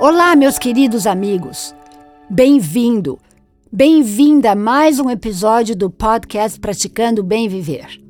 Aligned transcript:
Olá, 0.00 0.36
meus 0.36 0.60
queridos 0.60 1.08
amigos. 1.08 1.74
Bem-vindo, 2.30 3.18
bem-vinda 3.70 4.52
a 4.52 4.54
mais 4.54 5.00
um 5.00 5.10
episódio 5.10 5.74
do 5.74 5.90
podcast 5.90 6.60
Praticando 6.60 7.24
Bem 7.24 7.48
Viver. 7.48 8.00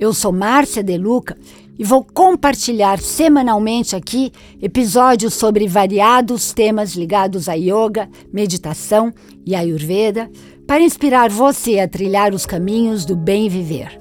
Eu 0.00 0.12
sou 0.12 0.32
Márcia 0.32 0.82
Deluca 0.82 1.38
e 1.78 1.84
vou 1.84 2.04
compartilhar 2.04 2.98
semanalmente 2.98 3.94
aqui 3.94 4.32
episódios 4.60 5.34
sobre 5.34 5.68
variados 5.68 6.52
temas 6.52 6.96
ligados 6.96 7.48
a 7.48 7.54
yoga, 7.54 8.10
meditação 8.32 9.14
e 9.46 9.54
ayurveda 9.54 10.28
para 10.66 10.82
inspirar 10.82 11.30
você 11.30 11.78
a 11.78 11.86
trilhar 11.86 12.34
os 12.34 12.44
caminhos 12.44 13.04
do 13.04 13.14
bem 13.14 13.48
viver. 13.48 13.96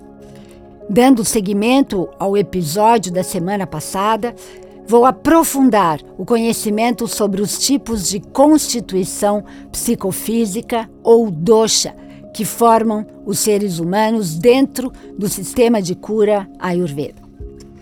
Dando 0.89 1.23
seguimento 1.23 2.09
ao 2.19 2.35
episódio 2.35 3.13
da 3.13 3.23
semana 3.23 3.67
passada, 3.67 4.35
vou 4.87 5.05
aprofundar 5.05 5.99
o 6.17 6.25
conhecimento 6.25 7.07
sobre 7.07 7.41
os 7.41 7.57
tipos 7.57 8.09
de 8.09 8.19
constituição 8.19 9.43
psicofísica 9.71 10.89
ou 11.03 11.29
dosha 11.31 11.95
que 12.33 12.45
formam 12.45 13.05
os 13.25 13.39
seres 13.39 13.79
humanos 13.79 14.35
dentro 14.35 14.91
do 15.17 15.27
sistema 15.27 15.81
de 15.81 15.95
cura 15.95 16.49
Ayurveda. 16.59 17.21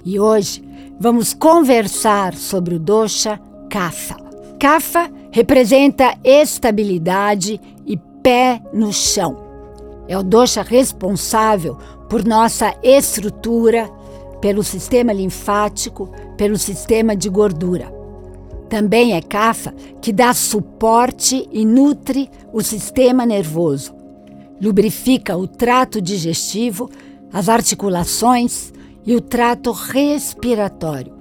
E 0.03 0.19
hoje 0.19 0.63
vamos 0.99 1.33
conversar 1.33 2.33
sobre 2.35 2.75
o 2.75 2.79
dosha 2.79 3.39
Kapha. 3.69 4.17
Kapha 4.59 5.09
representa 5.31 6.17
estabilidade 6.23 7.61
e 7.85 7.97
pé 8.21 8.61
no 8.73 8.91
chão. 8.91 9.37
É 10.07 10.17
o 10.17 10.23
dosha 10.23 10.63
responsável 10.63 11.77
por 12.09 12.25
nossa 12.25 12.73
estrutura, 12.81 13.89
pelo 14.41 14.63
sistema 14.63 15.13
linfático, 15.13 16.09
pelo 16.37 16.57
sistema 16.57 17.15
de 17.15 17.29
gordura. 17.29 17.93
Também 18.69 19.13
é 19.13 19.21
Kapha 19.21 19.73
que 20.01 20.13
dá 20.13 20.33
suporte 20.33 21.47
e 21.51 21.65
nutre 21.65 22.29
o 22.53 22.61
sistema 22.61 23.25
nervoso. 23.25 23.93
Lubrifica 24.61 25.35
o 25.35 25.47
trato 25.47 26.01
digestivo, 26.01 26.89
as 27.33 27.49
articulações 27.49 28.71
e 29.05 29.15
o 29.15 29.21
trato 29.21 29.71
respiratório, 29.71 31.13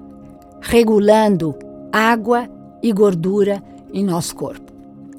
regulando 0.61 1.55
água 1.93 2.49
e 2.83 2.93
gordura 2.93 3.63
em 3.93 4.05
nosso 4.05 4.35
corpo. 4.37 4.73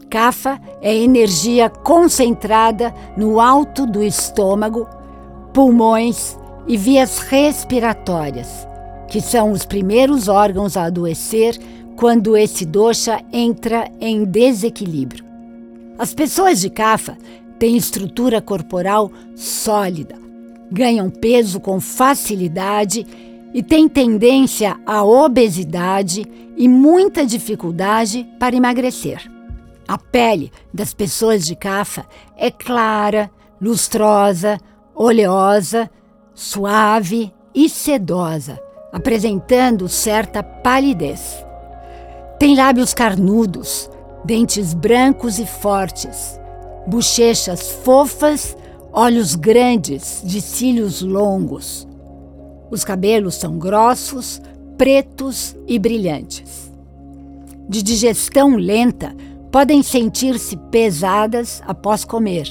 Kapha 0.09 0.59
é 0.81 0.95
energia 0.95 1.69
concentrada 1.69 2.93
no 3.15 3.39
alto 3.39 3.85
do 3.85 4.03
estômago, 4.03 4.87
pulmões 5.53 6.38
e 6.67 6.77
vias 6.77 7.19
respiratórias, 7.19 8.67
que 9.07 9.21
são 9.21 9.51
os 9.51 9.65
primeiros 9.65 10.27
órgãos 10.27 10.77
a 10.77 10.83
adoecer 10.83 11.57
quando 11.95 12.37
esse 12.37 12.65
dosha 12.65 13.21
entra 13.33 13.91
em 13.99 14.23
desequilíbrio. 14.23 15.25
As 15.97 16.13
pessoas 16.13 16.61
de 16.61 16.69
Kapha 16.69 17.17
têm 17.57 17.75
estrutura 17.75 18.41
corporal 18.41 19.11
sólida, 19.35 20.15
ganham 20.71 21.09
peso 21.09 21.59
com 21.59 21.81
facilidade 21.81 23.05
e 23.53 23.61
têm 23.61 23.89
tendência 23.89 24.79
à 24.85 25.03
obesidade 25.03 26.25
e 26.55 26.69
muita 26.69 27.25
dificuldade 27.25 28.25
para 28.39 28.55
emagrecer. 28.55 29.29
A 29.87 29.97
pele 29.97 30.51
das 30.73 30.93
pessoas 30.93 31.45
de 31.45 31.55
Kapha 31.55 32.05
é 32.37 32.51
clara, 32.51 33.29
lustrosa, 33.59 34.59
oleosa, 34.93 35.89
suave 36.39 37.33
e 37.53 37.67
sedosa, 37.67 38.57
apresentando 38.93 39.89
certa 39.89 40.41
palidez. 40.41 41.45
Tem 42.39 42.55
lábios 42.55 42.93
carnudos, 42.93 43.91
dentes 44.23 44.73
brancos 44.73 45.37
e 45.37 45.45
fortes, 45.45 46.39
bochechas 46.87 47.69
fofas, 47.83 48.55
olhos 48.93 49.35
grandes 49.35 50.21
de 50.23 50.39
cílios 50.39 51.01
longos. 51.01 51.85
Os 52.71 52.85
cabelos 52.85 53.35
são 53.35 53.59
grossos, 53.59 54.41
pretos 54.77 55.57
e 55.67 55.77
brilhantes. 55.77 56.71
De 57.67 57.83
digestão 57.83 58.55
lenta, 58.55 59.13
podem 59.51 59.83
sentir-se 59.83 60.55
pesadas 60.71 61.61
após 61.67 62.05
comer. 62.05 62.47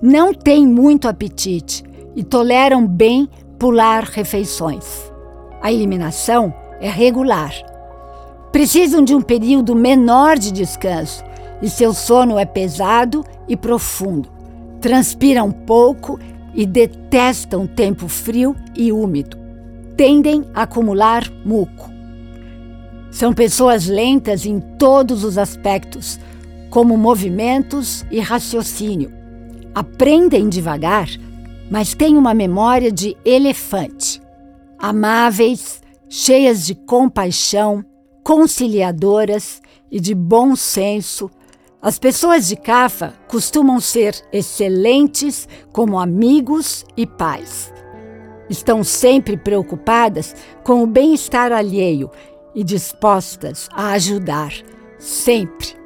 Não 0.00 0.32
têm 0.32 0.64
muito 0.64 1.08
apetite 1.08 1.82
e 2.14 2.22
toleram 2.22 2.86
bem 2.86 3.28
pular 3.58 4.04
refeições. 4.04 5.12
A 5.60 5.72
eliminação 5.72 6.52
é 6.80 6.88
regular. 6.88 7.52
Precisam 8.52 9.02
de 9.02 9.14
um 9.14 9.20
período 9.20 9.74
menor 9.74 10.38
de 10.38 10.52
descanso 10.52 11.24
e 11.60 11.68
seu 11.68 11.94
sono 11.94 12.38
é 12.38 12.44
pesado 12.44 13.24
e 13.48 13.56
profundo. 13.56 14.28
Transpiram 14.80 15.50
pouco 15.50 16.18
e 16.54 16.66
detestam 16.66 17.66
tempo 17.66 18.06
frio 18.06 18.54
e 18.76 18.92
úmido. 18.92 19.38
Tendem 19.96 20.44
a 20.54 20.62
acumular 20.62 21.24
muco. 21.44 21.90
São 23.10 23.32
pessoas 23.32 23.86
lentas 23.86 24.44
em 24.44 24.60
todos 24.60 25.24
os 25.24 25.38
aspectos, 25.38 26.18
como 26.68 26.96
movimentos 26.96 28.04
e 28.10 28.18
raciocínio. 28.18 29.12
Aprendem 29.74 30.48
devagar, 30.48 31.08
mas 31.70 31.94
têm 31.94 32.16
uma 32.16 32.34
memória 32.34 32.90
de 32.90 33.16
elefante. 33.24 34.20
Amáveis, 34.78 35.80
cheias 36.08 36.66
de 36.66 36.74
compaixão, 36.74 37.84
conciliadoras 38.22 39.60
e 39.90 40.00
de 40.00 40.14
bom 40.14 40.56
senso, 40.56 41.30
as 41.80 41.98
pessoas 41.98 42.48
de 42.48 42.56
Cafa 42.56 43.12
costumam 43.28 43.78
ser 43.78 44.14
excelentes 44.32 45.46
como 45.70 45.98
amigos 45.98 46.84
e 46.96 47.06
pais. 47.06 47.72
Estão 48.48 48.82
sempre 48.82 49.36
preocupadas 49.36 50.34
com 50.62 50.82
o 50.82 50.86
bem-estar 50.86 51.52
alheio 51.52 52.10
e 52.54 52.64
dispostas 52.64 53.68
a 53.72 53.92
ajudar, 53.92 54.52
sempre. 54.98 55.76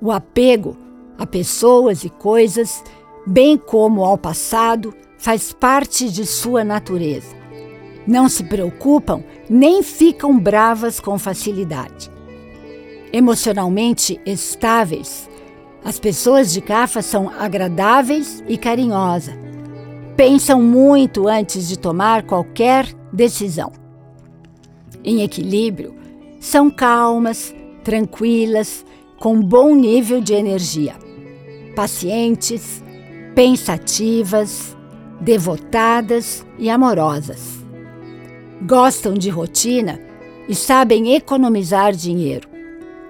O 0.00 0.10
apego 0.10 0.76
a 1.18 1.26
pessoas 1.26 2.02
e 2.02 2.08
coisas, 2.08 2.82
bem 3.26 3.56
como 3.56 4.04
ao 4.04 4.16
passado, 4.16 4.94
faz 5.18 5.52
parte 5.52 6.10
de 6.10 6.26
sua 6.26 6.64
natureza. 6.64 7.36
Não 8.06 8.28
se 8.28 8.44
preocupam 8.44 9.22
nem 9.48 9.82
ficam 9.82 10.38
bravas 10.38 11.00
com 11.00 11.18
facilidade. 11.18 12.10
Emocionalmente 13.12 14.20
estáveis, 14.24 15.28
as 15.84 15.98
pessoas 15.98 16.52
de 16.52 16.60
Cafa 16.60 17.02
são 17.02 17.28
agradáveis 17.28 18.44
e 18.46 18.56
carinhosas. 18.56 19.34
Pensam 20.16 20.62
muito 20.62 21.26
antes 21.26 21.66
de 21.68 21.78
tomar 21.78 22.22
qualquer 22.24 22.86
decisão. 23.12 23.72
Em 25.02 25.22
equilíbrio, 25.22 25.94
são 26.38 26.70
calmas, 26.70 27.54
tranquilas, 27.82 28.84
com 29.18 29.40
bom 29.40 29.74
nível 29.74 30.20
de 30.20 30.34
energia. 30.34 30.94
Pacientes, 31.74 32.82
pensativas, 33.34 34.76
devotadas 35.20 36.44
e 36.58 36.68
amorosas. 36.70 37.64
Gostam 38.62 39.14
de 39.14 39.30
rotina 39.30 40.00
e 40.48 40.54
sabem 40.54 41.14
economizar 41.14 41.92
dinheiro. 41.92 42.48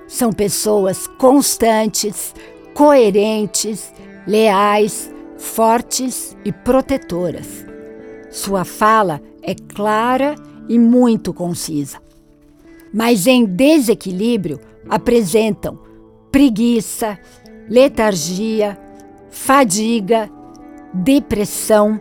São 0.07 0.33
pessoas 0.33 1.07
constantes, 1.07 2.35
coerentes, 2.75 3.93
leais, 4.27 5.11
fortes 5.39 6.37
e 6.45 6.53
protetoras. 6.53 7.65
Sua 8.31 8.65
fala 8.65 9.21
é 9.43 9.55
clara 9.55 10.35
e 10.69 10.79
muito 10.79 11.33
concisa. 11.33 11.99
Mas 12.93 13.27
em 13.27 13.45
desequilíbrio 13.45 14.61
apresentam 14.89 15.79
preguiça, 16.31 17.19
letargia, 17.69 18.79
fadiga, 19.31 20.31
depressão 20.93 22.01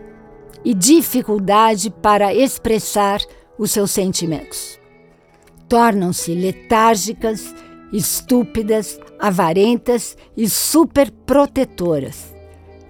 e 0.64 0.74
dificuldade 0.74 1.90
para 1.90 2.34
expressar 2.34 3.22
os 3.58 3.72
seus 3.72 3.92
sentimentos. 3.92 4.80
Tornam-se 5.68 6.34
letárgicas, 6.34 7.54
estúpidas, 7.94 9.00
avarentas 9.20 10.18
e 10.36 10.50
superprotetoras. 10.50 12.34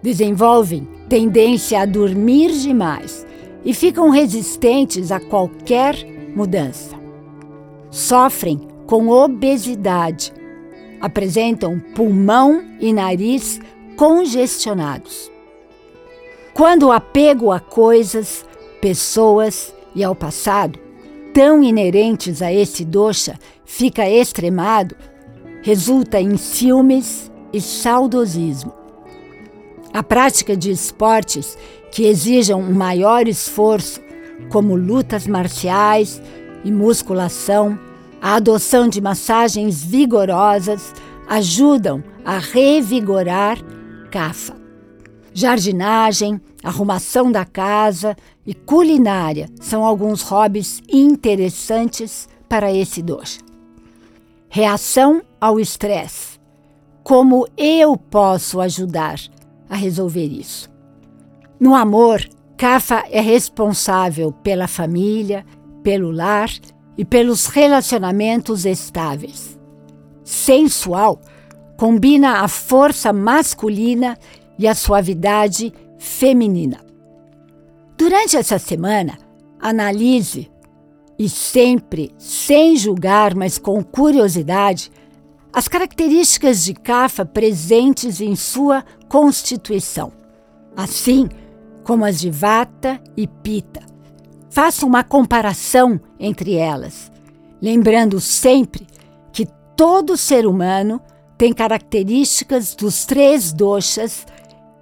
Desenvolvem 0.01 0.87
tendência 1.09 1.81
a 1.81 1.85
dormir 1.85 2.51
demais 2.51 3.25
e 3.65 3.73
ficam 3.73 4.09
resistentes 4.09 5.11
a 5.11 5.19
qualquer 5.19 5.95
mudança. 6.35 6.97
Sofrem 7.91 8.67
com 8.85 9.09
obesidade, 9.09 10.31
apresentam 11.01 11.79
pulmão 11.95 12.63
e 12.79 12.93
nariz 12.93 13.59
congestionados. 13.99 15.29
Quando 16.53 16.83
o 16.83 16.91
apego 16.93 17.51
a 17.51 17.59
coisas, 17.59 18.45
pessoas 18.79 19.75
e 19.93 20.01
ao 20.05 20.15
passado, 20.15 20.79
tão 21.33 21.61
inerentes 21.61 22.41
a 22.41 22.49
esse 22.49 22.85
dosha, 22.85 23.37
fica 23.65 24.09
extremado, 24.09 24.95
resulta 25.61 26.17
em 26.17 26.37
ciúmes 26.37 27.29
e 27.51 27.59
saudosismo. 27.59 28.71
A 29.93 30.01
prática 30.01 30.55
de 30.55 30.71
esportes 30.71 31.57
que 31.91 32.05
exijam 32.05 32.61
um 32.61 32.71
maior 32.71 33.27
esforço, 33.27 33.99
como 34.49 34.77
lutas 34.77 35.27
marciais 35.27 36.21
e 36.63 36.71
musculação, 36.71 37.77
a 38.21 38.35
adoção 38.35 38.87
de 38.87 39.01
massagens 39.01 39.83
vigorosas 39.83 40.93
ajudam 41.27 42.01
a 42.23 42.37
revigorar 42.37 43.57
CAFA. 44.09 44.55
Jardinagem, 45.33 46.41
arrumação 46.63 47.31
da 47.31 47.45
casa 47.45 48.15
e 48.45 48.53
culinária 48.53 49.47
são 49.61 49.85
alguns 49.85 50.21
hobbies 50.23 50.81
interessantes 50.91 52.27
para 52.49 52.73
esse 52.73 53.01
dojo. 53.01 53.39
Reação 54.49 55.21
ao 55.39 55.59
estresse. 55.59 56.39
Como 57.03 57.47
eu 57.55 57.95
posso 57.95 58.59
ajudar 58.59 59.19
a 59.69 59.75
resolver 59.75 60.25
isso? 60.25 60.69
No 61.59 61.75
amor, 61.75 62.27
Cafa 62.57 63.03
é 63.09 63.21
responsável 63.21 64.31
pela 64.31 64.67
família, 64.67 65.45
pelo 65.83 66.11
lar 66.11 66.49
e 66.97 67.05
pelos 67.05 67.45
relacionamentos 67.45 68.65
estáveis. 68.65 69.57
Sensual, 70.23 71.21
combina 71.79 72.41
a 72.41 72.47
força 72.49 73.13
masculina 73.13 74.17
e 74.57 74.67
a 74.67 74.75
suavidade 74.75 75.73
feminina. 75.97 76.81
Durante 77.97 78.35
essa 78.35 78.59
semana, 78.59 79.17
analise 79.57 80.51
e 81.17 81.29
sempre, 81.29 82.11
sem 82.17 82.75
julgar, 82.75 83.33
mas 83.33 83.57
com 83.57 83.81
curiosidade, 83.81 84.91
as 85.53 85.69
características 85.69 86.65
de 86.65 86.73
Cafa 86.73 87.25
presentes 87.25 88.19
em 88.19 88.35
sua 88.35 88.83
constituição, 89.07 90.11
assim 90.75 91.29
como 91.85 92.03
as 92.03 92.19
de 92.19 92.29
Vata 92.29 93.01
e 93.15 93.25
Pita. 93.25 93.83
Faça 94.49 94.85
uma 94.85 95.01
comparação 95.01 95.97
entre 96.19 96.55
elas, 96.55 97.09
lembrando 97.61 98.19
sempre 98.19 98.85
que 99.31 99.47
todo 99.77 100.17
ser 100.17 100.45
humano 100.45 101.01
tem 101.39 101.53
características 101.53 102.75
dos 102.75 103.05
três 103.05 103.53
doshas 103.53 104.27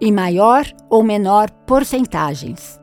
em 0.01 0.11
maior 0.11 0.65
ou 0.89 1.03
menor 1.03 1.51
porcentagens. 1.67 2.79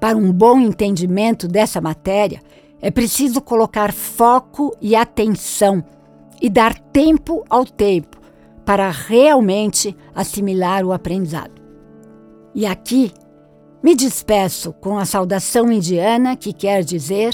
Para 0.00 0.18
um 0.18 0.32
bom 0.32 0.58
entendimento 0.58 1.46
dessa 1.46 1.80
matéria, 1.80 2.40
é 2.82 2.90
preciso 2.90 3.40
colocar 3.40 3.92
foco 3.92 4.76
e 4.80 4.96
atenção 4.96 5.82
e 6.42 6.50
dar 6.50 6.76
tempo 6.76 7.44
ao 7.48 7.64
tempo 7.64 8.18
para 8.64 8.90
realmente 8.90 9.96
assimilar 10.12 10.84
o 10.84 10.92
aprendizado. 10.92 11.54
E 12.52 12.66
aqui 12.66 13.12
me 13.80 13.94
despeço 13.94 14.72
com 14.72 14.98
a 14.98 15.04
saudação 15.04 15.70
indiana 15.70 16.34
que 16.34 16.52
quer 16.52 16.82
dizer: 16.82 17.32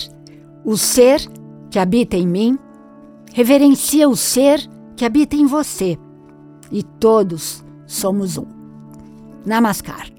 o 0.62 0.76
ser 0.76 1.22
que 1.70 1.78
habita 1.78 2.18
em 2.18 2.26
mim 2.26 2.58
reverencia 3.32 4.06
o 4.06 4.14
ser 4.14 4.73
que 4.96 5.04
habita 5.04 5.36
em 5.36 5.46
você, 5.46 5.98
e 6.70 6.82
todos 6.82 7.64
somos 7.86 8.36
um. 8.36 8.46
Namaskar. 9.44 10.13